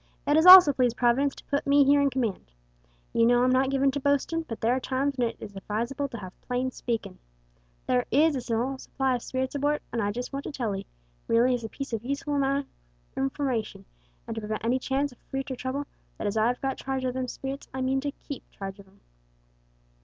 It 0.25 0.35
has 0.35 0.47
also 0.47 0.73
pleased 0.73 0.97
Providence 0.97 1.35
to 1.35 1.43
putt 1.43 1.67
me 1.67 1.83
here 1.83 2.01
in 2.01 2.09
command. 2.09 2.51
You 3.13 3.23
know 3.23 3.43
I'm 3.43 3.51
not 3.51 3.69
given 3.69 3.91
to 3.91 3.99
boastin', 3.99 4.43
but 4.49 4.59
there 4.59 4.73
are 4.75 4.79
times 4.79 5.15
when 5.15 5.27
it 5.27 5.37
is 5.39 5.55
advisable 5.55 6.07
to 6.07 6.17
have 6.17 6.41
plain 6.41 6.71
speakin'. 6.71 7.19
There 7.85 8.07
is 8.09 8.35
a 8.35 8.41
small 8.41 8.79
supply 8.79 9.13
of 9.13 9.21
spirits 9.21 9.53
aboard, 9.53 9.81
and 9.93 10.01
I 10.01 10.11
just 10.11 10.33
want 10.33 10.45
to 10.45 10.51
tell 10.51 10.75
'ee 10.75 10.87
merely 11.27 11.53
as 11.53 11.63
a 11.63 11.69
piece 11.69 11.93
of 11.93 12.03
useful 12.03 12.41
information, 13.15 13.85
and 14.25 14.33
to 14.33 14.41
prevent 14.41 14.65
any 14.65 14.79
chance 14.79 15.13
o' 15.13 15.17
future 15.29 15.55
trouble 15.55 15.85
that 16.17 16.25
as 16.25 16.35
I've 16.35 16.59
got 16.61 16.77
charge 16.77 17.05
o' 17.05 17.11
them 17.11 17.27
spirits 17.27 17.67
I 17.71 17.81
mean 17.81 18.01
to 18.01 18.09
keep 18.11 18.49
charge 18.49 18.79
of 18.79 18.87
'em." 18.87 19.01